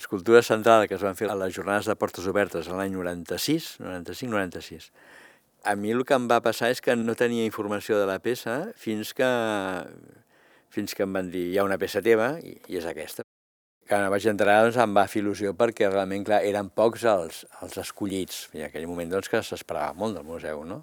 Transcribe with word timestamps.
Escultura 0.00 0.40
central 0.40 0.86
que 0.88 0.96
es 0.96 1.02
van 1.04 1.16
fer 1.18 1.26
a 1.28 1.34
les 1.36 1.52
jornades 1.52 1.84
de 1.84 1.94
portes 2.00 2.24
obertes 2.30 2.70
l'any 2.72 2.94
96, 2.96 3.66
95-96. 3.84 4.86
A 5.68 5.74
mi 5.76 5.90
el 5.92 6.06
que 6.08 6.16
em 6.16 6.24
va 6.30 6.38
passar 6.40 6.70
és 6.72 6.80
que 6.80 6.94
no 6.96 7.12
tenia 7.12 7.44
informació 7.44 7.98
de 8.00 8.06
la 8.08 8.16
peça 8.24 8.54
fins 8.80 9.12
que, 9.12 9.28
fins 10.72 10.96
que 10.96 11.04
em 11.04 11.18
van 11.18 11.28
dir 11.28 11.50
hi 11.50 11.58
ha 11.60 11.66
una 11.68 11.76
peça 11.82 12.00
teva 12.00 12.30
i, 12.40 12.54
i 12.72 12.80
és 12.80 12.88
aquesta. 12.88 13.26
Quan 13.90 14.06
vaig 14.08 14.24
entrar 14.30 14.54
doncs, 14.64 14.78
em 14.80 14.96
va 14.96 15.04
fer 15.10 15.20
il·lusió 15.20 15.52
perquè 15.58 15.90
realment 15.90 16.24
clar, 16.24 16.40
eren 16.48 16.70
pocs 16.72 17.04
els, 17.10 17.42
els 17.60 17.76
escollits. 17.82 18.46
I 18.54 18.62
en 18.62 18.70
aquell 18.70 18.88
moment 18.88 19.12
doncs, 19.12 19.28
que 19.28 19.42
s'esperava 19.44 19.92
molt 20.00 20.16
del 20.16 20.24
museu. 20.24 20.62
No? 20.64 20.80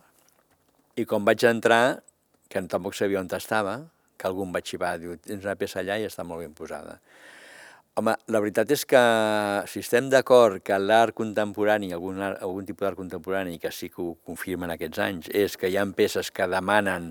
I 0.93 1.07
quan 1.09 1.25
vaig 1.25 1.47
entrar, 1.49 2.03
que 2.51 2.61
tampoc 2.69 2.93
sabia 2.99 3.23
on 3.23 3.31
estava, 3.33 3.79
que 4.13 4.29
algú 4.29 4.45
em 4.45 4.53
va 4.53 4.61
xivar, 4.61 4.93
diu, 5.01 5.17
tens 5.25 5.41
una 5.47 5.57
peça 5.57 5.81
allà 5.81 5.97
i 5.97 6.05
està 6.05 6.27
molt 6.27 6.45
ben 6.45 6.53
posada. 6.53 6.99
Home, 7.97 8.13
la 8.29 8.37
veritat 8.37 8.69
és 8.75 8.83
que 8.85 8.99
si 9.65 9.81
estem 9.81 10.05
d'acord 10.11 10.61
que 10.61 10.75
l'art 10.77 11.15
contemporani, 11.17 11.87
algun, 11.95 12.19
art, 12.21 12.37
algun 12.45 12.67
tipus 12.67 12.85
d'art 12.85 12.99
contemporani, 12.99 13.55
que 13.57 13.71
sí 13.73 13.87
que 13.89 14.03
ho 14.03 14.11
confirmen 14.27 14.69
aquests 14.69 15.01
anys, 15.01 15.29
és 15.33 15.55
que 15.57 15.71
hi 15.71 15.79
ha 15.81 15.85
peces 15.97 16.29
que 16.29 16.45
demanen 16.51 17.07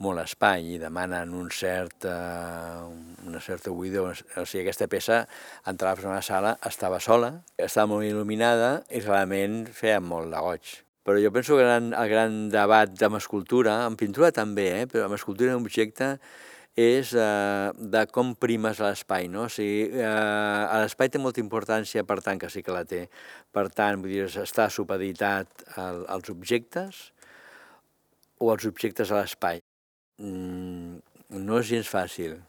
molt 0.00 0.22
espai 0.22 0.70
i 0.72 0.78
demanen 0.80 1.34
un 1.36 1.50
cert, 1.52 2.06
uh, 2.08 2.88
una 3.28 3.42
certa 3.44 3.74
buida. 3.74 4.06
O 4.06 4.46
sigui, 4.46 4.62
aquesta 4.62 4.88
peça, 4.88 5.20
entraves 5.68 6.08
en 6.08 6.14
una 6.14 6.24
sala, 6.24 6.54
estava 6.72 7.02
sola, 7.04 7.34
estava 7.58 7.92
molt 7.92 8.08
il·luminada 8.08 8.78
i 8.96 9.04
realment 9.04 9.66
feia 9.76 10.00
molt 10.00 10.32
de 10.32 10.40
goig. 10.48 10.72
Però 11.04 11.20
jo 11.20 11.34
penso 11.36 11.60
que 11.60 11.66
el 11.66 11.68
gran, 11.68 11.92
el 12.00 12.08
gran 12.08 12.40
debat 12.48 12.96
amb 13.04 13.20
escultura, 13.20 13.82
en 13.84 14.00
pintura 14.00 14.32
també, 14.32 14.70
eh, 14.80 14.88
però 14.88 15.04
amb 15.04 15.20
escultura 15.20 15.52
en 15.52 15.60
objecte, 15.60 16.14
és 16.74 17.12
eh, 17.14 17.70
de 17.78 18.02
com 18.10 18.32
primes 18.34 18.80
l'espai, 18.82 19.28
no? 19.30 19.46
O 19.46 19.50
sigui, 19.52 19.94
eh, 19.94 20.78
l'espai 20.82 21.10
té 21.10 21.20
molta 21.22 21.38
importància, 21.42 22.02
per 22.02 22.18
tant, 22.22 22.40
que 22.42 22.50
sí 22.50 22.64
que 22.66 22.74
la 22.74 22.82
té. 22.84 23.04
Per 23.54 23.68
tant, 23.70 24.00
vull 24.02 24.10
dir, 24.10 24.24
està 24.26 24.66
supeditat 24.70 25.68
al, 25.78 26.02
als 26.10 26.32
objectes 26.34 27.12
o 28.42 28.50
als 28.50 28.66
objectes 28.66 29.14
a 29.14 29.22
l'espai. 29.22 29.62
Mm, 30.18 30.98
no 31.46 31.62
és 31.62 31.70
gens 31.70 31.90
fàcil. 31.90 32.40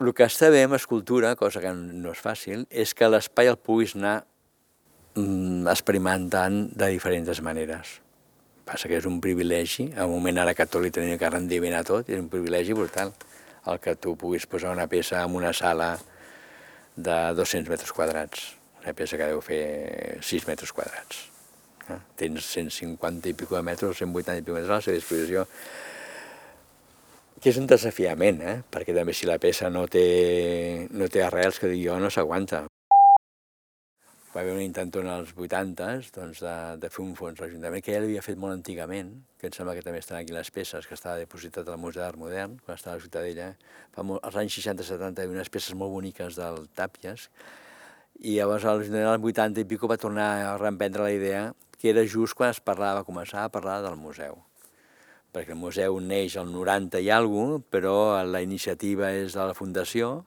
El 0.00 0.12
que 0.12 0.24
amb 0.24 0.74
escultura, 0.74 1.36
cosa 1.36 1.60
que 1.60 1.72
no 1.72 2.12
és 2.12 2.20
fàcil, 2.20 2.66
és 2.70 2.94
que 2.94 3.08
l'espai 3.08 3.48
el 3.48 3.56
puguis 3.56 3.94
anar 3.96 4.24
mm, 5.16 5.68
experimentant 5.68 6.72
de 6.72 6.88
diferents 6.96 7.40
maneres. 7.42 8.00
Passa 8.64 8.88
que 8.88 8.96
és 8.96 9.06
un 9.06 9.20
privilegi, 9.20 9.92
al 9.96 10.08
moment 10.08 10.38
ara 10.38 10.54
que 10.54 10.66
tot 10.66 10.82
li 10.82 10.90
tenia 10.90 11.20
que 11.20 11.30
rendir 11.30 11.60
ben 11.60 11.76
a 11.76 11.84
tot, 11.84 12.08
és 12.08 12.18
un 12.18 12.28
privilegi 12.32 12.72
brutal 12.74 13.12
el 13.72 13.80
que 13.82 13.96
tu 13.96 14.14
puguis 14.18 14.46
posar 14.46 14.74
una 14.74 14.86
peça 14.90 15.22
en 15.22 15.34
una 15.34 15.52
sala 15.52 15.96
de 16.96 17.16
200 17.36 17.70
metres 17.70 17.92
quadrats, 17.92 18.52
una 18.82 18.94
peça 18.96 19.18
que 19.18 19.30
deu 19.32 19.42
fer 19.44 20.18
6 20.22 20.46
metres 20.48 20.72
quadrats. 20.72 21.26
Eh? 21.90 21.98
Tens 22.22 22.46
150 22.54 23.30
i 23.30 23.34
pico 23.34 23.58
de 23.58 23.64
metres, 23.66 23.98
180 23.98 24.38
i 24.38 24.46
pico 24.46 24.54
de 24.56 24.62
metres 24.62 24.72
a 24.72 24.80
la 24.80 24.86
seva 24.86 25.00
disposició, 25.00 25.44
que 27.40 27.52
és 27.52 27.58
un 27.60 27.68
desafiament, 27.68 28.40
eh? 28.40 28.56
perquè 28.72 28.94
també 28.96 29.14
si 29.14 29.28
la 29.28 29.40
peça 29.42 29.68
no 29.70 29.84
té, 29.90 30.88
no 30.96 31.10
té 31.12 31.26
arrels, 31.26 31.60
que 31.60 31.70
dic 31.74 31.84
jo, 31.84 31.98
no 32.00 32.10
s'aguanta 32.10 32.64
va 34.36 34.42
haver 34.42 34.52
un 34.52 34.60
intentona 34.60 35.14
als 35.16 35.30
80 35.32 36.10
doncs, 36.12 36.42
de, 36.44 36.54
de 36.82 36.88
fer 36.92 37.00
un 37.00 37.14
fons 37.16 37.38
l'Ajuntament, 37.40 37.80
que 37.80 37.94
ja 37.94 38.02
l'havia 38.02 38.20
fet 38.20 38.36
molt 38.36 38.52
antigament, 38.52 39.14
que 39.40 39.48
em 39.48 39.54
sembla 39.56 39.72
que 39.78 39.84
també 39.86 40.02
estan 40.02 40.18
aquí 40.18 40.34
les 40.36 40.50
peces, 40.52 40.84
que 40.84 40.92
estava 40.92 41.16
depositat 41.16 41.70
al 41.72 41.80
Museu 41.80 42.02
d'Art 42.02 42.20
Modern, 42.20 42.58
quan 42.66 42.76
estava 42.76 42.98
a 42.98 43.00
la 43.00 43.04
Ciutadella. 43.06 43.46
Fa 43.96 44.04
molt, 44.04 44.20
als 44.28 44.36
anys 44.42 44.58
60-70 44.60 45.22
hi 45.22 45.24
havia 45.24 45.38
unes 45.38 45.52
peces 45.54 45.72
molt 45.80 45.94
boniques 45.94 46.36
del 46.36 46.66
Tàpies, 46.76 47.30
i 48.20 48.36
llavors 48.36 48.66
a 48.68 48.76
l'Ajuntament 48.76 49.08
als 49.14 49.24
80 49.32 49.64
i 49.64 49.70
pico 49.72 49.88
va 49.88 49.96
tornar 50.00 50.28
a 50.44 50.52
reemprendre 50.60 51.08
la 51.08 51.16
idea 51.16 51.42
que 51.80 51.90
era 51.94 52.04
just 52.04 52.36
quan 52.36 52.52
es 52.52 52.60
parlava, 52.60 53.08
començava 53.08 53.48
a 53.48 53.52
parlar 53.56 53.80
del 53.84 53.96
museu 54.00 54.42
perquè 55.36 55.52
el 55.52 55.60
museu 55.60 55.98
neix 56.00 56.38
al 56.40 56.48
90 56.48 57.02
i 57.04 57.10
alguna 57.12 57.58
però 57.60 58.22
la 58.24 58.40
iniciativa 58.40 59.10
és 59.12 59.36
de 59.36 59.44
la 59.44 59.56
Fundació, 59.56 60.22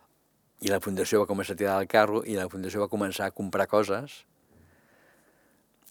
i 0.60 0.72
la 0.72 0.82
Fundació 0.84 1.24
va 1.24 1.30
començar 1.30 1.56
a 1.56 1.60
tirar 1.60 1.78
del 1.80 1.88
carro 1.92 2.24
i 2.28 2.36
la 2.36 2.50
Fundació 2.52 2.84
va 2.84 2.92
començar 2.92 3.30
a 3.30 3.36
comprar 3.36 3.68
coses 3.72 4.24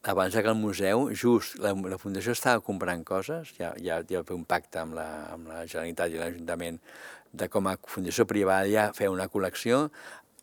abans 0.08 0.34
que 0.34 0.46
el 0.46 0.54
museu, 0.54 1.08
just, 1.12 1.58
la, 1.58 1.72
la 1.90 1.98
Fundació 1.98 2.32
estava 2.32 2.62
comprant 2.64 3.02
coses, 3.04 3.50
ja, 3.58 3.72
ja, 3.82 3.98
ja 4.08 4.22
va 4.22 4.28
fer 4.28 4.36
un 4.36 4.44
pacte 4.48 4.80
amb 4.80 4.94
la, 4.96 5.08
amb 5.34 5.50
la 5.50 5.64
Generalitat 5.66 6.14
i 6.14 6.20
l'Ajuntament 6.20 6.78
de 7.32 7.48
com 7.52 7.66
a 7.68 7.74
fundació 7.90 8.24
privada 8.24 8.68
ja 8.70 8.86
fer 8.96 9.10
una 9.12 9.26
col·lecció 9.28 9.88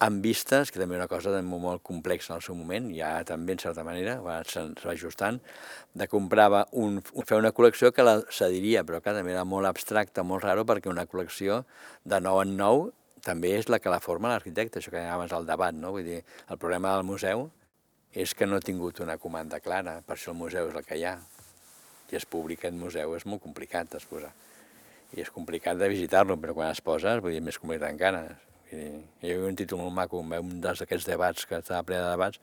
amb 0.05 0.19
vistes, 0.21 0.69
que 0.69 0.79
també 0.81 0.97
és 0.97 0.99
una 0.99 1.07
cosa 1.07 1.31
molt, 1.41 1.61
molt 1.63 1.83
complexa 1.87 2.33
en 2.33 2.41
el 2.41 2.43
seu 2.43 2.57
moment, 2.57 2.89
ja 2.93 3.23
també 3.25 3.55
en 3.55 3.61
certa 3.63 3.85
manera, 3.87 4.17
va, 4.21 4.41
se, 4.43 4.65
se 4.75 4.87
va 4.87 4.93
ajustant, 4.93 5.39
de 5.95 6.07
comprava 6.11 6.65
un, 6.73 6.99
fer 7.23 7.39
una 7.39 7.53
col·lecció 7.55 7.93
que 7.95 8.03
la 8.03 8.19
cediria, 8.29 8.83
però 8.83 8.99
que 9.01 9.15
també 9.15 9.33
era 9.33 9.45
molt 9.47 9.71
abstracta, 9.71 10.27
molt 10.27 10.43
raro, 10.43 10.67
perquè 10.67 10.91
una 10.91 11.07
col·lecció 11.07 11.63
de 12.03 12.19
nou 12.21 12.41
en 12.43 12.53
nou 12.59 12.89
també 13.25 13.55
és 13.57 13.69
la 13.73 13.79
que 13.81 13.89
la 13.89 14.01
forma 14.03 14.29
l'arquitecte, 14.31 14.79
això 14.79 14.93
que 14.93 15.01
abans 15.09 15.33
al 15.33 15.47
debat, 15.49 15.73
no? 15.73 15.91
Vull 15.95 16.05
dir, 16.05 16.21
el 16.21 16.59
problema 16.61 16.93
del 16.93 17.07
museu 17.07 17.47
és 18.13 18.33
que 18.37 18.45
no 18.47 18.59
ha 18.59 18.63
tingut 18.63 19.01
una 19.03 19.17
comanda 19.19 19.59
clara, 19.59 19.97
per 20.05 20.15
això 20.15 20.31
el 20.31 20.39
museu 20.39 20.69
és 20.69 20.77
el 20.77 20.85
que 20.87 20.99
hi 20.99 21.07
ha. 21.09 21.17
I 22.11 22.19
es 22.19 22.27
publica 22.29 22.69
aquest 22.69 22.79
museu, 22.79 23.15
és 23.17 23.25
molt 23.25 23.41
complicat 23.43 23.89
d'exposar. 23.91 24.31
I 25.17 25.25
és 25.25 25.31
complicat 25.33 25.81
de 25.81 25.89
visitar-lo, 25.89 26.37
però 26.39 26.53
quan 26.55 26.71
es 26.71 26.81
posa, 26.85 27.17
vull 27.19 27.33
dir, 27.33 27.41
més 27.43 27.57
complicat 27.59 27.89
encara. 27.91 28.23
Vull 28.69 28.79
dir, 28.79 29.03
hi 29.23 29.33
havia 29.33 29.49
un 29.49 29.57
títol 29.57 29.81
molt 29.81 29.97
maco, 29.97 30.21
un 30.21 30.61
d'aquests 30.61 31.09
debats 31.09 31.49
que 31.49 31.59
estava 31.59 31.83
ple 31.87 31.99
de 31.99 32.07
debats, 32.13 32.39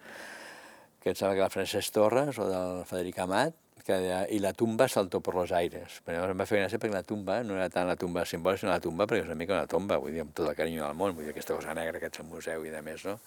que 1.00 1.14
em 1.14 1.18
sembla 1.18 1.38
que 1.38 1.46
la 1.46 1.52
Francesc 1.54 1.94
Torres 1.94 2.38
o 2.42 2.50
del 2.50 2.84
Federic 2.90 3.22
Amat, 3.22 3.61
que 3.86 3.98
deia, 3.98 4.20
i 4.30 4.38
la 4.42 4.52
tumba 4.56 4.88
saltó 4.88 5.20
per 5.24 5.34
los 5.36 5.52
aires. 5.52 6.00
Però 6.04 6.16
llavors 6.16 6.34
em 6.34 6.42
va 6.42 6.46
fer 6.48 6.60
gràcia 6.60 6.80
perquè 6.82 6.94
la 6.94 7.06
tumba 7.06 7.40
no 7.46 7.56
era 7.58 7.68
tant 7.72 7.88
la 7.88 7.96
tumba 8.00 8.24
simbòlica, 8.28 8.62
sinó 8.62 8.72
la 8.72 8.82
tumba 8.84 9.06
perquè 9.06 9.24
és 9.24 9.30
una 9.30 9.38
mica 9.38 9.56
una 9.56 9.70
tomba, 9.70 9.98
vull 10.02 10.14
dir, 10.14 10.22
amb 10.24 10.34
tot 10.36 10.48
el 10.50 10.56
carinyo 10.58 10.86
del 10.86 10.96
món, 10.98 11.16
vull 11.16 11.26
dir, 11.26 11.34
aquesta 11.34 11.56
cosa 11.58 11.74
negra, 11.78 11.98
aquest 11.98 12.22
museu 12.28 12.66
i 12.66 12.72
de 12.72 12.82
més, 12.86 13.04
no? 13.08 13.18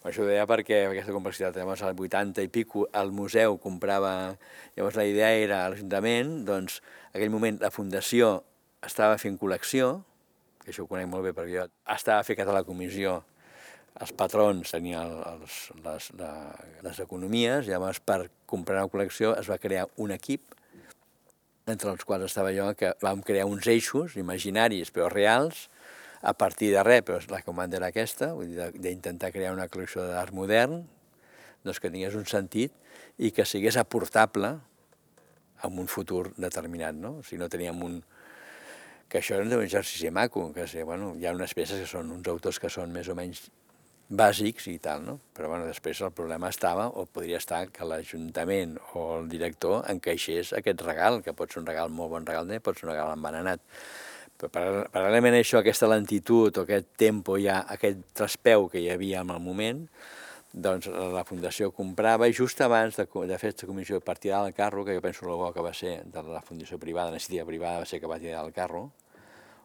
Per 0.00 0.08
això 0.08 0.24
ho 0.24 0.28
deia 0.30 0.46
perquè 0.48 0.84
aquesta 0.88 1.12
complexitat, 1.12 1.56
llavors 1.60 1.82
al 1.84 1.98
80 1.98 2.40
i 2.46 2.48
pico 2.48 2.86
el 2.96 3.10
museu 3.12 3.58
comprava, 3.60 4.36
llavors 4.76 4.96
la 4.96 5.04
idea 5.04 5.34
era 5.36 5.64
a 5.66 5.72
l'Ajuntament, 5.72 6.38
doncs, 6.48 6.80
en 7.10 7.18
aquell 7.18 7.34
moment 7.34 7.58
la 7.60 7.68
Fundació 7.74 8.38
estava 8.86 9.18
fent 9.20 9.36
col·lecció, 9.36 9.98
que 10.64 10.72
això 10.72 10.86
ho 10.86 10.88
conec 10.88 11.10
molt 11.10 11.28
bé 11.28 11.34
perquè 11.36 11.58
jo 11.58 11.66
estava 11.92 12.24
fent 12.24 12.40
a 12.46 12.56
la 12.56 12.64
comissió 12.64 13.18
els 13.98 14.12
patrons 14.16 14.70
tenien 14.70 15.10
els, 15.32 15.58
les, 15.84 16.08
la, 16.20 16.30
les 16.84 17.00
economies, 17.02 17.66
llavors 17.66 18.00
per 18.00 18.28
comprar 18.50 18.84
una 18.84 18.92
col·lecció 18.92 19.34
es 19.40 19.50
va 19.50 19.58
crear 19.58 19.88
un 20.00 20.14
equip, 20.14 20.54
entre 21.70 21.90
els 21.92 22.06
quals 22.06 22.26
estava 22.26 22.54
jo, 22.54 22.70
que 22.78 22.94
vam 23.02 23.22
crear 23.26 23.46
uns 23.46 23.66
eixos 23.70 24.16
imaginaris 24.20 24.90
però 24.94 25.10
reals, 25.12 25.68
a 26.20 26.34
partir 26.36 26.70
de 26.74 26.82
res, 26.84 27.04
però 27.06 27.20
la 27.32 27.42
comanda 27.42 27.78
era 27.78 27.88
aquesta, 27.88 28.34
vull 28.36 28.50
dir, 28.52 28.70
d'intentar 28.76 29.32
crear 29.32 29.54
una 29.56 29.68
col·lecció 29.72 30.04
d'art 30.04 30.34
modern, 30.36 30.82
doncs 31.64 31.80
que 31.80 31.90
tingués 31.92 32.16
un 32.16 32.26
sentit 32.28 32.74
i 33.20 33.30
que 33.36 33.46
sigués 33.48 33.76
aportable 33.80 34.54
en 35.64 35.78
un 35.80 35.88
futur 35.88 36.30
determinat, 36.40 36.96
no? 36.96 37.18
Sigui, 37.24 37.40
no 37.40 37.48
teníem 37.52 37.80
un, 37.84 37.98
que 39.08 39.20
això 39.20 39.36
era 39.36 39.44
un 39.48 39.64
exercici 39.64 40.12
maco, 40.12 40.50
que 40.56 40.66
sí, 40.68 40.84
bueno, 40.84 41.14
hi 41.16 41.26
ha 41.26 41.34
unes 41.36 41.56
peces 41.56 41.82
que 41.82 41.88
són 41.88 42.12
uns 42.14 42.28
autors 42.32 42.60
que 42.60 42.72
són 42.72 42.92
més 42.92 43.08
o 43.08 43.16
menys 43.16 43.48
bàsics 44.10 44.66
i 44.66 44.76
tal, 44.82 45.04
no? 45.06 45.16
Però 45.36 45.48
bueno, 45.52 45.68
després 45.70 46.00
el 46.02 46.10
problema 46.12 46.50
estava, 46.50 46.88
o 46.90 47.06
podria 47.06 47.38
estar, 47.38 47.62
que 47.70 47.86
l'Ajuntament 47.86 48.76
o 48.98 49.04
el 49.20 49.28
director 49.30 49.84
encaixés 49.92 50.52
aquest 50.58 50.82
regal, 50.82 51.20
que 51.22 51.34
pot 51.36 51.52
ser 51.52 51.62
un 51.62 51.68
regal 51.70 51.92
molt 51.94 52.10
bon 52.16 52.26
regal, 52.26 52.50
pot 52.60 52.78
ser 52.78 52.88
un 52.88 52.94
regal 52.94 53.14
envenenat. 53.14 53.62
Però 54.40 54.50
paral·lelament 54.50 55.36
a 55.36 55.42
això, 55.44 55.60
aquesta 55.60 55.88
lentitud 55.90 56.58
o 56.58 56.64
aquest 56.64 56.88
tempo 56.98 57.36
ja, 57.38 57.60
aquest 57.68 58.02
traspeu 58.16 58.66
que 58.72 58.82
hi 58.82 58.88
havia 58.90 59.20
en 59.22 59.30
el 59.30 59.42
moment, 59.44 59.84
doncs 60.50 60.88
la 60.90 61.22
Fundació 61.28 61.70
comprava 61.70 62.26
i 62.26 62.34
just 62.34 62.58
abans 62.64 62.96
de, 62.98 63.04
de 63.06 63.36
fer 63.38 63.52
aquesta 63.52 63.68
comissió 63.68 64.00
per 64.02 64.16
tirar 64.18 64.42
del 64.42 64.56
carro, 64.56 64.82
que 64.84 64.96
jo 64.96 65.04
penso 65.04 65.22
que 65.22 65.30
el 65.30 65.38
bo 65.38 65.52
que 65.54 65.62
va 65.62 65.74
ser 65.76 66.00
de 66.02 66.24
la 66.26 66.42
Fundació 66.42 66.80
privada, 66.82 67.12
la 67.12 67.20
iniciativa 67.20 67.46
privada 67.46 67.84
va 67.84 67.86
ser 67.86 68.00
que 68.00 68.10
va 68.10 68.18
tirar 68.18 68.42
del 68.42 68.56
carro, 68.56 68.88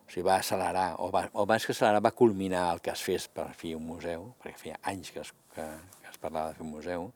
o 0.06 0.12
sigui, 0.12 0.26
va 0.28 0.38
accelerar, 0.38 0.88
o, 1.02 1.10
va, 1.14 1.26
o 1.34 1.46
més 1.50 1.66
que 1.66 1.74
accelerar, 1.74 2.04
va 2.06 2.14
culminar 2.14 2.66
el 2.74 2.82
que 2.86 2.94
es 2.94 3.02
fes 3.02 3.28
per 3.28 3.50
fi 3.58 3.74
un 3.76 3.86
museu, 3.88 4.32
perquè 4.42 4.62
feia 4.62 4.82
anys 4.92 5.12
que 5.12 5.24
es, 5.24 5.32
que, 5.56 5.66
que 6.02 6.12
es 6.12 6.20
parlava 6.22 6.52
de 6.52 6.60
fer 6.60 6.66
un 6.66 6.76
museu, 6.76 7.10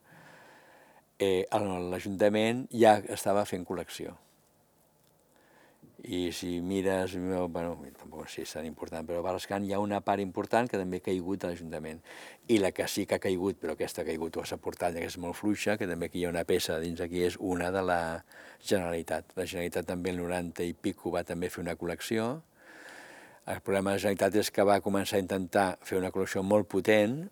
eh, 1.20 1.44
l'Ajuntament 1.92 2.66
ja 2.72 2.98
estava 3.12 3.46
fent 3.46 3.68
col·lecció. 3.68 4.16
I 6.00 6.30
si 6.32 6.62
mires, 6.64 7.12
bueno, 7.52 7.74
tampoc 8.00 8.24
sé 8.24 8.40
si 8.40 8.42
és 8.46 8.52
tan 8.56 8.64
important, 8.64 9.04
però 9.04 9.20
a 9.20 9.24
Barrascan 9.26 9.66
hi 9.68 9.74
ha 9.76 9.82
una 9.84 9.98
part 10.00 10.24
important 10.24 10.70
que 10.70 10.80
també 10.80 10.96
ha 10.96 11.04
caigut 11.10 11.44
a 11.44 11.50
l'Ajuntament. 11.50 12.00
I 12.48 12.56
la 12.58 12.70
que 12.72 12.86
sí 12.88 13.04
que 13.04 13.18
ha 13.18 13.22
caigut, 13.22 13.60
però 13.60 13.76
aquesta 13.76 14.00
ha 14.00 14.08
caigut 14.08 14.38
o 14.40 14.44
s'ha 14.48 14.56
portat, 14.56 14.96
que 14.96 15.04
és 15.12 15.18
molt 15.20 15.36
fluixa, 15.36 15.76
que 15.76 15.86
també 15.86 16.08
aquí 16.08 16.22
hi 16.22 16.24
ha 16.24 16.32
una 16.32 16.46
peça 16.48 16.80
dins 16.80 17.04
aquí, 17.04 17.20
és 17.28 17.36
una 17.36 17.68
de 17.70 17.84
la 17.84 18.00
Generalitat. 18.64 19.36
La 19.36 19.44
Generalitat 19.44 19.92
també 19.92 20.14
el 20.16 20.24
90 20.24 20.64
i 20.64 20.72
pico 20.72 21.12
va 21.12 21.22
també 21.28 21.52
fer 21.52 21.60
una 21.66 21.76
col·lecció, 21.76 22.40
el 23.46 23.60
problema 23.60 23.90
de 23.90 23.96
la 23.96 24.02
Generalitat 24.02 24.40
és 24.42 24.50
que 24.54 24.66
va 24.66 24.80
començar 24.84 25.18
a 25.18 25.24
intentar 25.24 25.66
fer 25.86 25.98
una 25.98 26.10
col·lecció 26.14 26.42
molt 26.46 26.68
potent, 26.70 27.22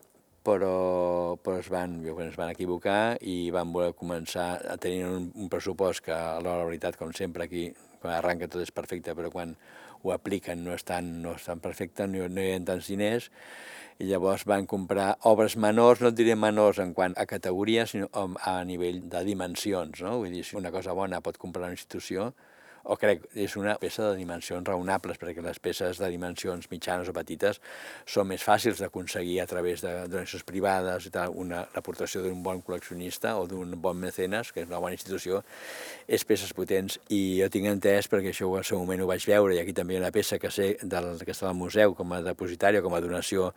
però, 0.49 1.37
però 1.45 1.59
es, 1.61 1.69
van, 1.69 1.99
es 2.25 2.39
van 2.39 2.53
equivocar 2.53 3.19
i 3.21 3.51
van 3.55 3.73
voler 3.75 3.93
començar 3.99 4.49
a 4.65 4.79
tenir 4.81 5.05
un, 5.09 5.29
un 5.37 5.51
pressupost 5.53 6.07
que, 6.07 6.15
a 6.15 6.41
la 6.45 6.57
veritat, 6.65 6.97
com 6.97 7.13
sempre, 7.13 7.45
aquí 7.45 7.69
quan 8.01 8.15
arranca 8.15 8.49
tot 8.49 8.63
és 8.63 8.73
perfecte, 8.75 9.15
però 9.19 9.31
quan 9.35 9.57
ho 10.03 10.13
apliquen 10.15 10.63
no 10.65 10.75
és 10.77 10.87
tan, 10.87 11.19
no 11.23 11.35
és 11.37 11.45
tan 11.45 11.61
perfecte, 11.61 12.07
no, 12.07 12.29
no 12.31 12.45
hi 12.45 12.55
ha 12.55 12.61
tants 12.65 12.89
diners, 12.91 13.29
i 13.99 14.07
llavors 14.07 14.45
van 14.47 14.67
comprar 14.71 15.09
obres 15.27 15.57
menors, 15.59 16.01
no 16.01 16.13
et 16.13 16.19
diré 16.19 16.37
menors 16.39 16.79
en 16.83 16.93
quant 16.95 17.17
a 17.19 17.27
categoria, 17.27 17.87
sinó 17.91 18.09
a 18.47 18.61
nivell 18.65 19.03
de 19.11 19.25
dimensions, 19.27 20.05
no? 20.07 20.21
Vull 20.23 20.37
dir, 20.39 20.45
si 20.47 20.57
una 20.57 20.71
cosa 20.75 20.95
bona 20.95 21.19
pot 21.25 21.41
comprar 21.43 21.67
una 21.67 21.75
institució, 21.75 22.31
o 22.89 22.97
crec 22.97 23.27
és 23.37 23.55
una 23.61 23.77
peça 23.81 24.07
de 24.07 24.17
dimensions 24.17 24.65
raonables, 24.67 25.21
perquè 25.21 25.45
les 25.45 25.61
peces 25.61 26.01
de 26.01 26.09
dimensions 26.11 26.71
mitjanes 26.73 27.11
o 27.11 27.15
petites 27.17 27.61
són 28.09 28.31
més 28.31 28.45
fàcils 28.45 28.81
d'aconseguir 28.81 29.39
a 29.43 29.47
través 29.51 29.85
de 29.85 29.93
donacions 30.09 30.47
privades 30.49 31.09
i 31.09 31.13
tal, 31.13 31.35
una 31.37 31.67
l'aportació 31.75 32.25
d'un 32.25 32.43
bon 32.43 32.63
col·leccionista 32.65 33.37
o 33.39 33.47
d'un 33.51 33.77
bon 33.81 34.01
mecenes, 34.01 34.53
que 34.53 34.65
és 34.65 34.71
una 34.71 34.81
bona 34.81 34.97
institució, 34.97 35.43
és 36.09 36.25
peces 36.25 36.55
potents. 36.57 36.99
I 37.13 37.41
jo 37.43 37.51
tinc 37.53 37.69
entès, 37.71 38.09
perquè 38.09 38.33
això 38.33 38.51
al 38.57 38.67
seu 38.67 38.81
moment 38.81 39.05
ho 39.05 39.11
vaig 39.13 39.29
veure, 39.29 39.55
i 39.57 39.63
aquí 39.63 39.77
també 39.77 40.01
una 40.01 40.13
peça 40.15 40.41
que 40.41 40.51
sé 40.51 40.75
del, 40.83 41.15
que 41.21 41.37
està 41.37 41.51
al 41.53 41.59
museu 41.59 41.95
com 41.99 42.17
a 42.17 42.23
depositari 42.25 42.81
o 42.81 42.87
com 42.87 42.97
a 42.97 43.05
donació 43.05 43.53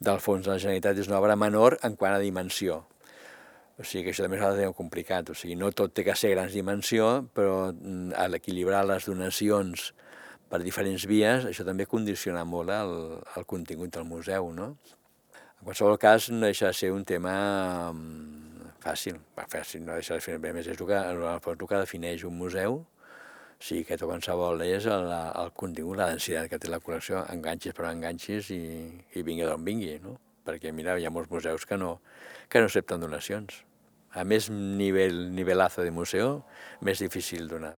del 0.00 0.20
fons 0.20 0.44
de 0.44 0.52
la 0.52 0.60
Generalitat, 0.60 1.00
és 1.00 1.08
una 1.08 1.22
obra 1.22 1.40
menor 1.40 1.80
en 1.82 1.96
quant 1.96 2.14
a 2.16 2.20
dimensió 2.22 2.84
o 3.74 3.82
sigui 3.82 4.04
que 4.06 4.12
això 4.14 4.22
també 4.22 4.38
és 4.38 4.58
de 4.60 4.70
complicat, 4.78 5.30
o 5.30 5.34
sigui, 5.34 5.56
no 5.58 5.70
tot 5.74 5.94
té 5.94 6.04
que 6.06 6.14
ser 6.14 6.30
grans 6.34 6.54
dimensió, 6.54 7.26
però 7.34 7.72
mm, 7.72 8.14
a 8.14 8.28
l'equilibrar 8.30 8.84
les 8.86 9.08
donacions 9.10 9.90
per 10.50 10.60
diferents 10.62 11.06
vies, 11.10 11.48
això 11.48 11.66
també 11.66 11.86
condiciona 11.90 12.44
molt 12.46 12.70
el, 12.70 12.94
el 13.36 13.46
contingut 13.50 13.90
del 13.96 14.06
museu, 14.06 14.52
no? 14.54 14.76
En 15.34 15.66
qualsevol 15.66 15.98
cas, 15.98 16.28
no 16.30 16.46
deixa 16.46 16.70
de 16.70 16.78
ser 16.78 16.92
un 16.94 17.02
tema 17.08 17.34
mm, 17.90 18.74
fàcil, 18.84 19.18
Va, 19.34 19.48
fàcil 19.50 19.82
no 19.82 19.96
deixa 19.98 20.20
de 20.20 20.22
ser, 20.22 20.36
a 20.38 20.52
més 20.54 20.68
és 20.68 20.78
el 20.78 20.86
que, 20.86 21.00
el 21.00 21.66
que 21.66 21.80
defineix 21.80 22.22
un 22.28 22.38
museu, 22.38 22.84
o 22.84 23.64
sigui 23.64 23.82
que 23.88 23.98
tot 23.98 24.12
qualsevol 24.12 24.62
és 24.68 24.86
el, 24.86 25.10
el 25.10 25.50
contingut, 25.58 25.98
la 25.98 26.12
densitat 26.12 26.46
que 26.52 26.60
té 26.62 26.70
la 26.70 26.78
col·lecció, 26.84 27.24
enganxis 27.34 27.74
per 27.74 27.88
enganxis 27.90 28.52
i, 28.54 28.62
i 29.18 29.26
vingui 29.26 29.48
d'on 29.48 29.66
vingui, 29.66 29.98
no? 30.04 30.14
Perquè 30.46 30.72
mira, 30.72 30.96
hi 30.98 31.06
ha 31.06 31.12
molts 31.14 31.32
museus 31.32 31.66
que 31.68 31.78
no, 31.80 31.98
que 32.48 32.60
no 32.60 32.68
accepten 32.70 33.02
donacions. 33.02 33.62
A 34.14 34.22
més 34.22 34.50
nivell, 34.52 35.24
nivelazo 35.34 35.82
de 35.82 35.90
museu, 35.90 36.42
més 36.86 37.02
difícil 37.02 37.48
donar. 37.50 37.74